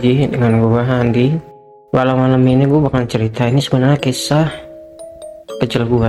[0.00, 1.28] lagi dengan gue Andi
[1.92, 4.48] Malam malam ini gue bakal cerita ini sebenarnya kisah
[5.60, 6.08] kecil gue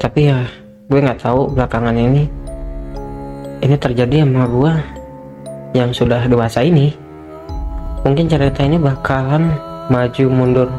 [0.00, 0.48] Tapi ya
[0.88, 2.24] gue nggak tahu belakangan ini
[3.60, 4.72] Ini terjadi sama gue
[5.76, 6.96] yang sudah dewasa ini.
[8.00, 9.52] Mungkin cerita ini bakalan
[9.92, 10.72] maju mundur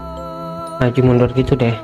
[0.82, 1.78] Maju mundur gitu deh.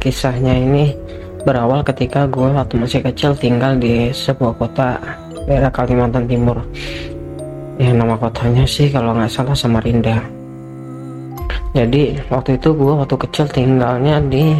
[0.00, 0.96] Kisahnya ini
[1.44, 4.96] berawal ketika gue waktu masih kecil tinggal di sebuah kota
[5.44, 6.64] daerah Kalimantan Timur
[7.78, 10.18] ya nama kotanya sih kalau nggak salah Samarinda.
[11.78, 14.58] Jadi waktu itu gue waktu kecil tinggalnya di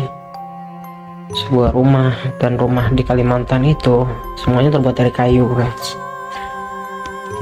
[1.35, 4.07] sebuah rumah dan rumah di Kalimantan itu
[4.39, 5.99] semuanya terbuat dari kayu guys.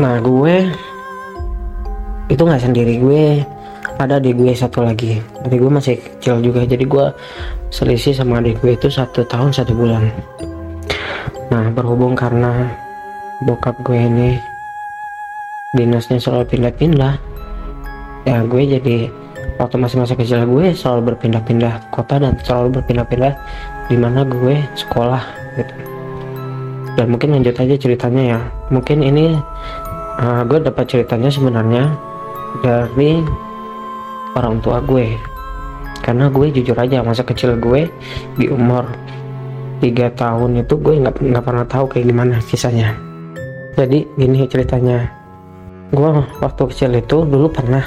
[0.00, 0.72] Nah gue
[2.32, 3.24] itu nggak sendiri gue
[4.00, 5.20] ada di gue satu lagi.
[5.44, 7.06] Jadi gue masih kecil juga jadi gue
[7.68, 10.08] selisih sama adik gue itu satu tahun satu bulan.
[11.52, 12.72] Nah berhubung karena
[13.44, 14.55] bokap gue ini
[15.76, 17.14] dinasnya selalu pindah-pindah.
[18.26, 19.12] Ya gue jadi
[19.60, 23.32] waktu masih masa kecil gue selalu berpindah-pindah kota dan selalu berpindah-pindah
[23.86, 25.22] di mana gue sekolah
[25.60, 25.74] gitu.
[26.96, 28.40] Dan mungkin lanjut aja ceritanya ya.
[28.72, 29.36] Mungkin ini
[30.18, 31.92] uh, gue dapat ceritanya sebenarnya
[32.64, 33.20] dari
[34.34, 35.12] orang tua gue.
[36.00, 37.86] Karena gue jujur aja masa kecil gue
[38.40, 38.88] di umur
[39.80, 42.96] tiga tahun itu gue nggak nggak pernah tahu kayak gimana kisahnya
[43.76, 45.12] jadi gini ceritanya
[45.92, 46.10] gue
[46.42, 47.82] waktu kecil itu dulu pernah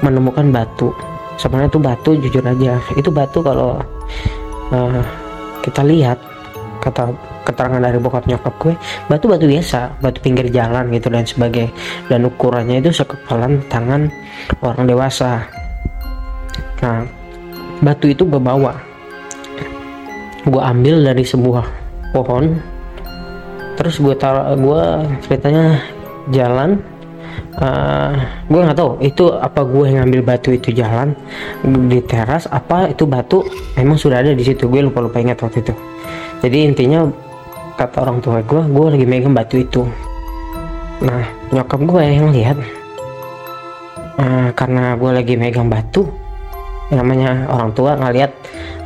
[0.00, 0.92] menemukan batu.
[1.40, 2.78] Sebenarnya itu batu jujur aja.
[2.94, 3.80] Itu batu kalau
[4.70, 5.02] uh,
[5.64, 6.20] kita lihat
[6.84, 7.08] kata
[7.44, 8.74] keterangan dari bokap nyokap gue
[9.08, 11.68] batu batu biasa batu pinggir jalan gitu dan sebagai
[12.08, 14.08] dan ukurannya itu sekepalan tangan
[14.64, 15.44] orang dewasa.
[16.80, 17.04] Nah
[17.80, 18.76] batu itu gue bawa.
[20.44, 21.64] Gue ambil dari sebuah
[22.12, 22.60] pohon.
[23.80, 24.82] Terus gue taruh gue
[25.24, 25.80] ceritanya
[26.32, 26.80] jalan
[27.60, 28.14] uh,
[28.50, 31.14] gue nggak tahu itu apa gue yang ngambil batu itu jalan
[31.62, 33.44] di teras apa itu batu
[33.78, 34.66] memang sudah ada di situ?
[34.66, 35.74] Gue lupa lupa ingat waktu itu.
[36.42, 37.06] Jadi intinya
[37.74, 39.82] kata orang tua gue gue lagi megang batu itu.
[41.02, 42.58] Nah nyokap gue yang lihat
[44.18, 46.06] uh, karena gue lagi megang batu
[46.92, 48.30] namanya orang tua ngeliat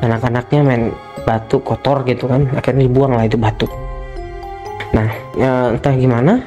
[0.01, 0.83] anak-anaknya main
[1.27, 3.67] batu kotor gitu kan akhirnya dibuang lah itu batu.
[4.95, 6.41] Nah ya, entah gimana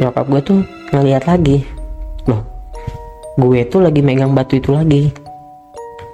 [0.00, 0.60] nyokap gue tuh
[0.90, 1.66] ngeliat lagi.
[2.30, 2.42] Loh
[3.36, 5.12] gue tuh lagi megang batu itu lagi.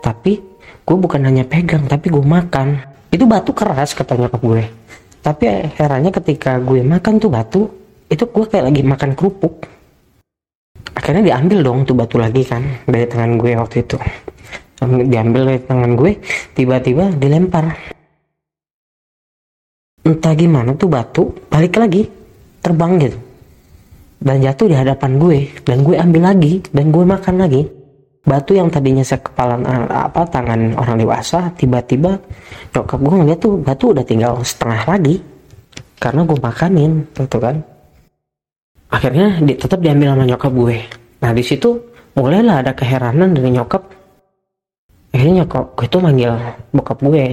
[0.03, 0.33] Tapi
[0.83, 2.83] gue bukan hanya pegang tapi gue makan.
[3.12, 4.65] Itu batu keras kata nyokap gue.
[5.22, 5.44] Tapi
[5.78, 7.60] herannya ketika gue makan tuh batu
[8.10, 9.71] itu gue kayak lagi makan kerupuk.
[10.93, 13.97] Akhirnya diambil dong tuh batu lagi kan dari tangan gue waktu itu.
[14.83, 16.19] Diambil dari tangan gue
[16.59, 17.71] tiba-tiba dilempar.
[20.03, 22.10] Entah gimana tuh batu balik lagi
[22.59, 23.31] terbang gitu
[24.22, 25.38] dan jatuh di hadapan gue.
[25.66, 26.62] Dan gue ambil lagi.
[26.71, 27.62] Dan gue makan lagi.
[28.22, 32.22] Batu yang tadinya sekepalan eh, apa tangan orang dewasa tiba-tiba
[32.71, 35.19] nyokap gue ngeliat tuh batu udah tinggal setengah lagi.
[35.99, 37.59] Karena gue makanin gitu kan.
[38.94, 40.77] Akhirnya di, tetap diambil sama nyokap gue.
[41.19, 41.83] Nah di situ
[42.15, 43.83] mulailah ada keheranan dari nyokap.
[45.10, 46.33] Akhirnya nyokap gue tuh manggil
[46.71, 47.25] bokap gue.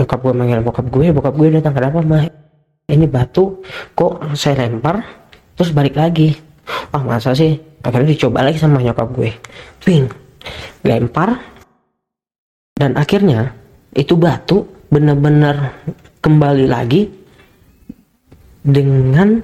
[0.00, 1.06] Nyokap gue manggil bokap gue.
[1.12, 2.24] Bokap gue datang kenapa mah
[2.88, 3.60] ini batu
[3.92, 5.21] kok saya lempar
[5.62, 6.34] terus balik lagi.
[6.90, 7.54] Wah masa sih?
[7.86, 9.30] Akhirnya dicoba lagi sama nyokap gue.
[9.78, 10.10] Twing
[10.82, 11.38] lempar.
[12.74, 13.54] Dan akhirnya
[13.94, 15.70] itu batu bener-bener
[16.18, 17.06] kembali lagi
[18.66, 19.38] dengan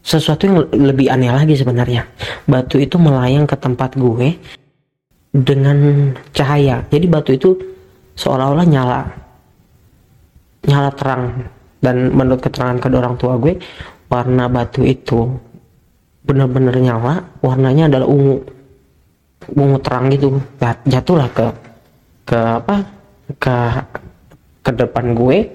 [0.00, 2.08] sesuatu yang lebih aneh lagi sebenarnya.
[2.48, 4.32] Batu itu melayang ke tempat gue
[5.28, 6.88] dengan cahaya.
[6.88, 7.52] Jadi batu itu
[8.16, 9.04] seolah-olah nyala.
[10.64, 11.24] Nyala terang.
[11.84, 13.60] Dan menurut keterangan kedua orang tua gue
[14.12, 15.32] warna batu itu
[16.28, 18.44] benar-benar nyala warnanya adalah ungu.
[19.56, 20.36] Ungu terang gitu.
[20.84, 21.46] Jatuhlah ke
[22.28, 22.76] ke apa?
[23.40, 23.56] Ke
[24.60, 25.48] ke depan gue.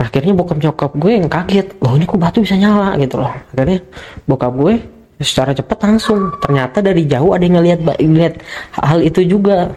[0.00, 2.98] Akhirnya bokap nyokap gue yang kaget loh ini kok batu bisa nyala?
[2.98, 3.30] Gitu loh.
[3.54, 3.78] Akhirnya
[4.26, 4.74] bokap gue
[5.22, 6.34] secara cepat langsung.
[6.42, 8.34] Ternyata dari jauh ada yang ngelihat ngeliat
[8.82, 9.70] hal itu juga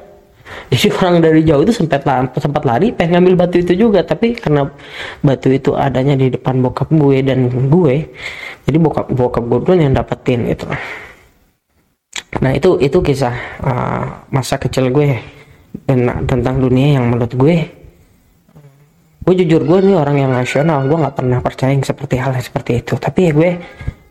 [0.71, 2.03] jadi orang dari jauh itu sempat
[2.35, 4.03] sempat lari pengen ngambil batu itu juga.
[4.03, 4.67] Tapi karena
[5.23, 7.95] batu itu adanya di depan bokap gue dan gue
[8.67, 10.67] jadi bokap bokap gue dulu yang dapetin itu
[12.41, 14.03] nah itu itu kisah uh,
[14.33, 15.15] masa kecil gue
[15.87, 17.57] dan tentang dunia yang menurut gue.
[19.23, 22.43] Gue jujur gue nih orang yang nasional gue nggak pernah percaya yang seperti hal yang
[22.43, 22.93] seperti itu.
[22.99, 23.51] Tapi ya gue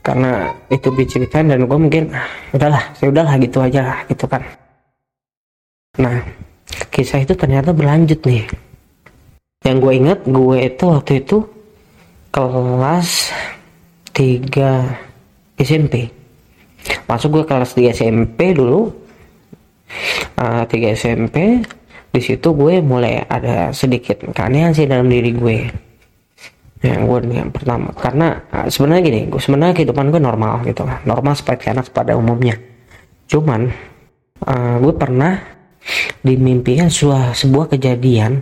[0.03, 4.43] karena itu diceritain dan gue mungkin ah, udahlah saya udahlah gitu aja gitu kan
[6.01, 6.25] Nah,
[6.89, 8.49] kisah itu ternyata berlanjut nih.
[9.67, 11.45] Yang gue inget, gue itu waktu itu
[12.33, 13.33] kelas
[14.17, 16.23] 3 SMP
[17.07, 18.89] masuk gue kelas 3 SMP dulu.
[20.41, 21.61] Uh, 3 SMP
[22.13, 25.59] di situ gue mulai ada sedikit keanehan sih dalam diri gue.
[26.83, 27.93] Yang gue yang pertama.
[27.93, 30.89] Karena uh, sebenarnya gini gue sebenarnya kehidupan gue normal gitu.
[31.05, 32.57] Normal seperti anak pada umumnya.
[33.29, 33.69] Cuman
[34.49, 35.37] uh, gue pernah
[36.23, 38.39] di mimpinya sebuah sebuah kejadian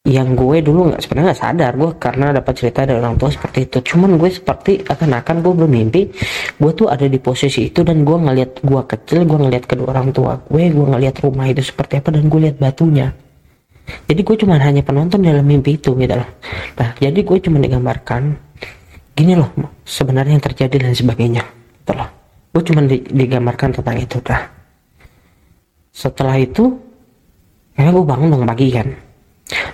[0.00, 3.68] yang gue dulu nggak sebenarnya nggak sadar gue karena dapat cerita dari orang tua seperti
[3.68, 3.78] itu.
[3.92, 6.02] Cuman gue seperti akan-akan gue bermimpi
[6.56, 10.08] gue tuh ada di posisi itu dan gue ngeliat gue kecil gue ngeliat kedua orang
[10.12, 13.12] tua gue gue ngeliat rumah itu seperti apa dan gue lihat batunya.
[14.06, 16.28] Jadi gue cuma hanya penonton dalam mimpi itu gitu loh.
[16.80, 18.22] Nah jadi gue cuma digambarkan
[19.16, 19.52] gini loh
[19.84, 21.44] sebenarnya yang terjadi dan sebagainya.
[21.84, 22.08] Gitu loh.
[22.56, 24.59] Gue cuma digambarkan tentang itu dah
[25.90, 26.74] setelah itu
[27.74, 28.88] ya gue bangun dong pagi kan.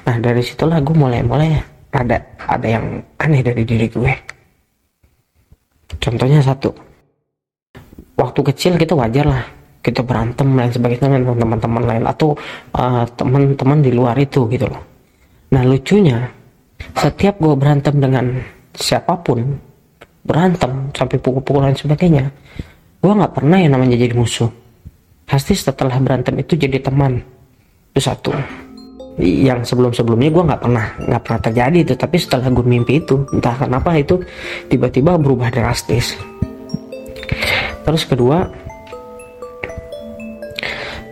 [0.09, 1.61] Nah dari situlah gue mulai-mulai
[1.93, 4.13] ada ada yang aneh dari diri gue.
[5.97, 6.73] Contohnya satu
[8.17, 9.45] waktu kecil kita wajar lah
[9.85, 12.35] kita berantem lain sebagainya dengan teman-teman lain atau
[12.75, 14.83] uh, teman-teman di luar itu gitu loh.
[15.55, 16.27] Nah lucunya
[16.97, 18.27] setiap gue berantem dengan
[18.77, 19.41] siapa pun
[20.27, 22.29] berantem sampai pukul-pukulan sebagainya
[23.01, 24.51] gue nggak pernah yang namanya jadi musuh
[25.27, 27.21] pasti setelah berantem itu jadi teman.
[27.93, 28.33] Itu satu.
[29.19, 31.95] Yang sebelum-sebelumnya gue nggak pernah nggak pernah terjadi itu.
[31.99, 34.23] Tapi setelah gue mimpi itu entah kenapa itu
[34.71, 36.15] tiba-tiba berubah drastis.
[37.83, 38.47] Terus kedua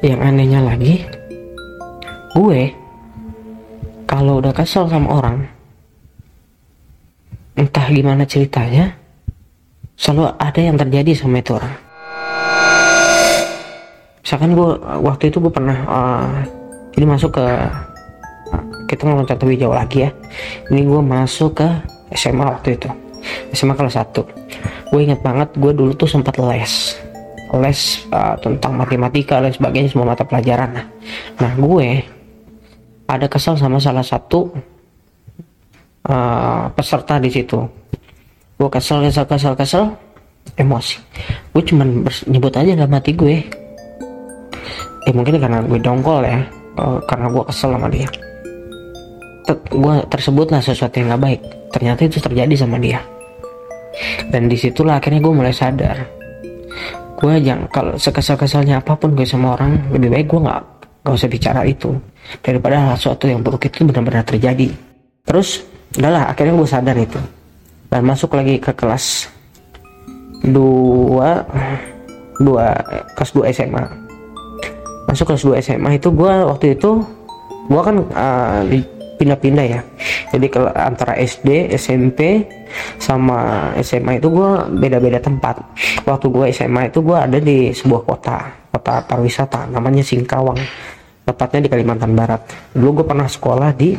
[0.04, 1.00] yang anehnya lagi
[2.36, 2.62] gue
[4.04, 5.48] kalau udah kesel sama orang
[7.56, 8.92] entah gimana ceritanya
[9.96, 11.83] selalu ada yang terjadi sama itu orang
[14.24, 14.70] misalkan gue
[15.04, 16.32] waktu itu gue pernah uh,
[16.96, 17.46] ini masuk ke
[18.88, 20.10] kita loncat lebih jauh lagi ya.
[20.72, 21.68] Ini gue masuk ke
[22.16, 22.88] SMA waktu itu.
[23.52, 24.44] SMA kelas 1
[24.94, 26.94] gue inget banget gue dulu tuh sempat les.
[27.50, 27.80] Les
[28.14, 30.70] uh, tentang matematika dan sebagainya semua mata pelajaran.
[30.70, 30.86] Nah,
[31.42, 31.98] nah gue
[33.10, 34.54] ada kesal sama salah satu
[36.06, 37.58] uh, peserta di situ.
[38.54, 39.84] Gue kesel kesel kesel kesel
[40.54, 41.02] emosi.
[41.50, 43.42] Gue cuman nyebut aja dalam hati gue
[45.04, 46.40] eh mungkin karena gue dongkol ya.
[46.74, 48.08] Uh, karena gue kesel sama dia.
[49.70, 51.40] Gue tersebutlah sesuatu yang gak baik.
[51.70, 52.98] Ternyata itu terjadi sama dia.
[54.32, 56.02] Dan di situlah akhirnya gue mulai sadar.
[57.14, 60.62] Gue jangan kalau sekesal-kesalnya apa pun gue sama orang lebih baik gue nggak
[61.06, 61.94] nggak usah bicara itu.
[62.42, 64.74] Daripada sesuatu yang buruk itu benar-benar terjadi.
[65.22, 65.62] Terus
[65.94, 67.20] udahlah akhirnya gue sadar itu.
[67.86, 69.30] Dan masuk lagi ke kelas
[70.42, 71.46] dua
[72.42, 72.74] dua
[73.14, 74.03] kelas 2 SMA
[75.14, 76.98] masuk kelas 2 SMA itu gue waktu itu
[77.70, 78.60] gue kan uh,
[79.14, 79.80] pindah-pindah ya.
[80.34, 82.42] Jadi kalau antara SD SMP
[82.98, 85.62] sama SMA itu gue beda-beda tempat.
[86.02, 88.38] Waktu gue SMA itu gue ada di sebuah kota
[88.74, 90.58] kota pariwisata namanya Singkawang.
[91.24, 92.42] Tepatnya di Kalimantan Barat.
[92.74, 93.94] Dulu gue pernah sekolah di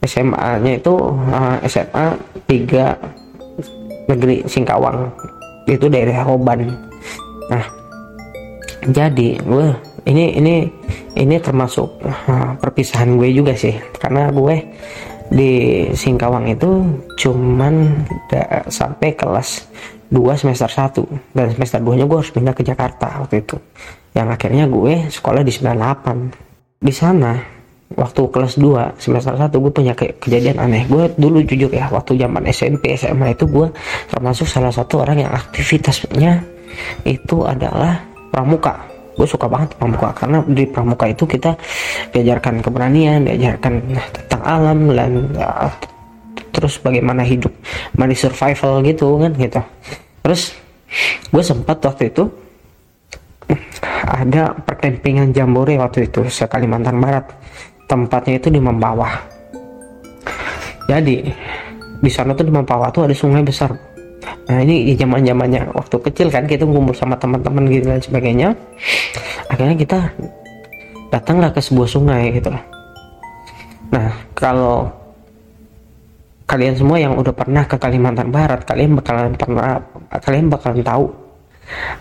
[0.00, 2.16] SMA nya itu uh, SMA
[2.48, 5.12] 3 negeri Singkawang.
[5.68, 6.88] Itu daerah Roban
[7.50, 7.66] nah
[8.86, 9.66] jadi gue
[10.08, 10.54] ini ini
[11.16, 13.76] ini termasuk uh, perpisahan gue juga sih.
[13.98, 14.56] Karena gue
[15.30, 15.52] di
[15.94, 16.82] Singkawang itu
[17.14, 18.02] cuman
[18.66, 19.70] sampai kelas
[20.10, 21.06] 2 semester 1
[21.38, 23.56] dan semester 2 nya gue harus pindah ke Jakarta waktu itu.
[24.10, 27.38] Yang akhirnya gue sekolah di 98 di sana
[27.94, 30.82] waktu kelas 2 semester 1 gue punya ke kejadian aneh.
[30.90, 33.70] Gue dulu jujur ya waktu zaman SMP SMA itu gue
[34.10, 36.42] termasuk salah satu orang yang aktivitasnya
[37.06, 38.02] itu adalah
[38.34, 38.89] pramuka
[39.20, 41.52] gue suka banget pramuka karena di pramuka itu kita
[42.16, 43.84] diajarkan keberanian diajarkan
[44.16, 45.68] tentang alam dan ya,
[46.56, 47.52] terus bagaimana hidup
[48.00, 49.60] mani survival gitu kan gitu.
[50.24, 50.56] Terus
[51.28, 52.24] gue sempat waktu itu
[54.08, 57.28] ada perkempingan jambore waktu itu se Kalimantan Barat.
[57.84, 59.40] Tempatnya itu di Membawah
[60.90, 61.16] jadi
[62.02, 63.70] di sana tuh di Membawah tuh ada sungai besar.
[64.50, 68.48] Nah ini zaman zamannya waktu kecil kan kita ngumpul sama teman-teman gitu dan sebagainya
[69.50, 69.98] akhirnya kita
[71.10, 72.64] datanglah ke sebuah sungai gitu loh
[73.90, 74.86] nah kalau
[76.46, 79.82] kalian semua yang udah pernah ke Kalimantan Barat kalian bakalan pernah
[80.22, 81.10] kalian bakalan tahu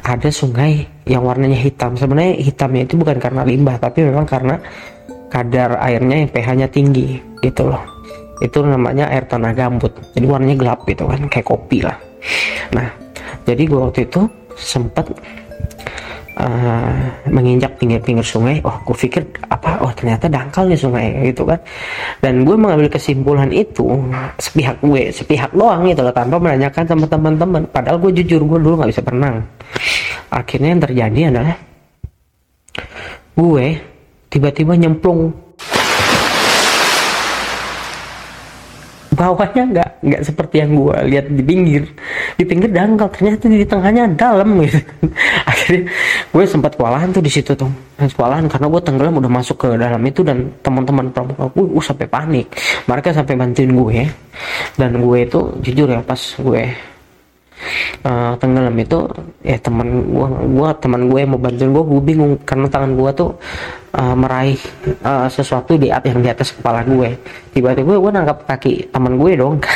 [0.01, 1.94] ada sungai yang warnanya hitam.
[1.94, 4.58] Sebenarnya hitamnya itu bukan karena limbah tapi memang karena
[5.29, 7.84] kadar airnya yang pH-nya tinggi gitu loh.
[8.41, 9.94] Itu namanya air tanah gambut.
[10.15, 11.98] Jadi warnanya gelap gitu kan kayak kopi lah.
[12.74, 12.88] Nah
[13.46, 14.25] jadi gue waktu itu
[14.58, 15.08] sempat
[16.39, 16.93] uh,
[17.27, 18.63] menginjak pinggir-pinggir sungai.
[18.63, 19.84] Oh gue pikir apa?
[19.84, 21.60] Oh ternyata dangkal nih sungai gitu kan.
[22.24, 23.86] Dan gue mengambil kesimpulan itu
[24.39, 27.67] sepihak gue sepihak doang gitu loh tanpa menanyakan sama teman-teman.
[27.67, 29.43] Padahal gue jujur gue dulu nggak bisa berenang.
[30.31, 31.55] Akhirnya yang terjadi adalah
[33.36, 33.65] gue
[34.29, 35.49] tiba-tiba nyemplung
[39.13, 41.84] bawahnya nggak nggak seperti yang gue lihat di pinggir.
[42.38, 44.80] Di pinggir dangkal ternyata di tengahnya dalam gitu.
[45.51, 45.89] Akhirnya
[46.30, 47.70] gue sempat kewalahan tuh di situ tuh.
[48.00, 52.08] Kewalahan karena gue tenggelam udah masuk ke dalam itu dan teman-teman pramuka gue uh, sampai
[52.08, 52.48] panik.
[52.86, 54.00] Mereka sampai bantuin gue
[54.80, 56.63] dan gue itu jujur ya pas gue
[58.06, 59.10] uh, tenggelam itu
[59.44, 63.32] ya teman gua gua teman gue mau bantuin gue gue bingung karena tangan gue tuh
[63.96, 64.60] uh, meraih
[65.04, 67.20] uh, sesuatu di yang di atas kepala gue
[67.51, 69.60] tiba-tiba gue nangkap kaki teman gue dong.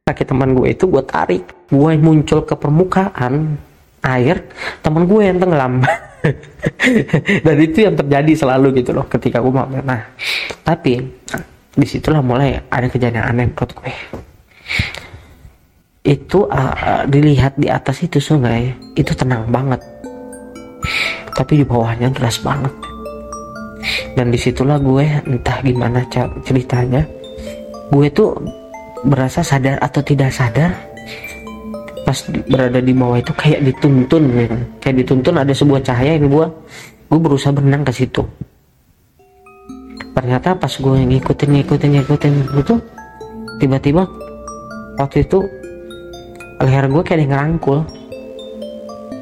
[0.00, 1.70] Kaki teman gue itu gue tarik.
[1.70, 3.54] Gue muncul ke permukaan
[4.02, 4.42] air
[4.82, 5.86] teman gue yang tenggelam.
[7.46, 10.02] Dan itu yang terjadi selalu gitu loh ketika gue mau nah
[10.64, 11.00] tapi
[11.70, 13.92] di situlah mulai ada kejadian aneh menurut gue
[16.00, 18.72] itu uh, dilihat di atas itu sungai.
[18.96, 19.80] Itu tenang banget.
[21.36, 22.72] Tapi di bawahnya deras banget.
[24.16, 26.04] Dan di situlah gue entah gimana
[26.44, 27.00] ceritanya
[27.90, 28.36] gue tuh
[29.02, 30.70] berasa sadar atau tidak sadar
[32.04, 34.50] pas berada di bawah itu kayak dituntun ya.
[34.82, 36.46] kayak dituntun ada sebuah cahaya yang gue
[37.08, 38.22] gue berusaha berenang ke situ.
[40.12, 42.74] Ternyata pas gue ngikutin ngikutin ngikutin itu
[43.62, 44.04] tiba-tiba
[45.00, 45.40] waktu itu
[46.60, 47.78] leher gue kayak ngerangkul.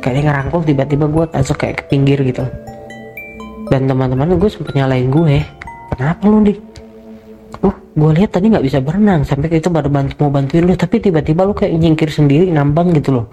[0.03, 2.45] Kayak ngerangkul tiba-tiba gue langsung kayak ke pinggir gitu.
[3.69, 5.45] Dan teman-teman gue sempet nyalain gue
[5.95, 6.57] kenapa lu nih
[7.65, 9.23] uh gue lihat tadi nggak bisa berenang.
[9.23, 10.75] Sampai itu baru bantu mau bantuin lu.
[10.75, 13.27] Tapi tiba-tiba lu kayak nyingkir sendiri nambang gitu loh.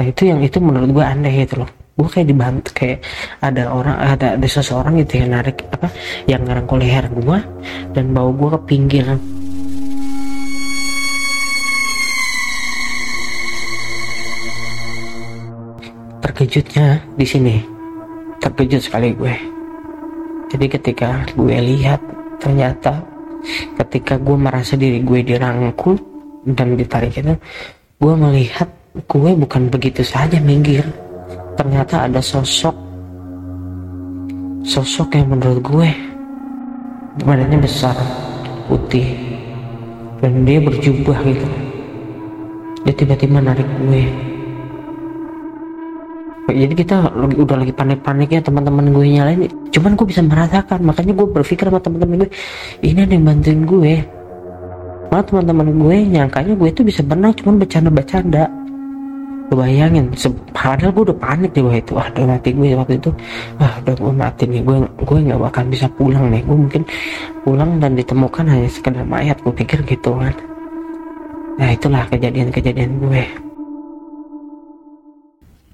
[0.00, 1.70] Nah itu yang itu menurut gue aneh gitu loh.
[2.00, 3.04] Gue kayak dibantu kayak
[3.44, 5.92] ada orang ada ada seseorang gitu yang narik apa
[6.24, 7.38] yang ngerangkul leher gue
[7.92, 9.04] dan bawa gue ke pinggir
[16.30, 17.58] terkejutnya di sini.
[18.38, 19.34] Terkejut sekali gue.
[20.54, 21.98] Jadi ketika gue lihat
[22.38, 23.02] ternyata
[23.82, 25.98] ketika gue merasa diri gue dirangkul
[26.46, 27.34] dan ditarik itu
[27.98, 30.86] gue melihat gue bukan begitu saja minggir.
[31.58, 32.78] Ternyata ada sosok
[34.62, 35.88] sosok yang menurut gue
[37.26, 37.98] badannya besar
[38.70, 39.18] putih
[40.22, 41.48] dan dia berjubah gitu.
[42.86, 44.29] Dia tiba-tiba narik gue
[46.52, 49.40] jadi kita udah lagi panik-paniknya teman-teman gue nyalain.
[49.70, 52.30] Cuman gue bisa merasakan makanya gue berpikir sama teman-teman gue
[52.84, 53.94] ini ada yang bantuin gue.
[55.10, 58.44] Malah teman-teman gue nyangkanya gue itu bisa berenang cuman bercanda-bercanda.
[59.50, 60.14] Gue bayangin
[60.54, 61.92] padahal gue udah panik di bawah itu.
[61.98, 63.10] Ah udah mati gue waktu itu.
[63.58, 66.42] Ah udah gue mati nih gue gue nggak bakal bisa pulang nih.
[66.46, 66.82] Gue mungkin
[67.42, 70.34] pulang dan ditemukan hanya sekedar mayat gue pikir gitu kan.
[71.58, 73.49] Nah itulah kejadian-kejadian gue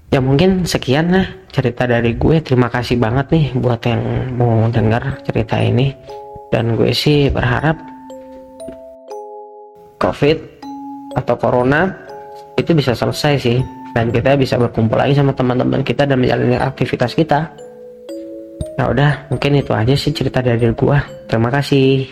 [0.07, 2.39] ya mungkin sekian lah cerita dari gue.
[2.43, 4.01] Terima kasih banget nih buat yang
[4.37, 5.91] mau dengar cerita ini.
[6.47, 7.75] Dan gue sih berharap
[9.99, 10.37] covid
[11.19, 11.91] atau corona
[12.55, 13.59] itu bisa selesai sih.
[13.95, 17.49] Dan kita bisa berkumpul lagi sama teman-teman kita dan menjalani aktivitas kita.
[18.77, 20.97] Ya udah mungkin itu aja sih cerita dari gue.
[21.25, 22.05] Terima kasih